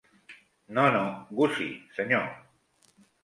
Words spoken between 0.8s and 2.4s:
no, Gussie, senyor.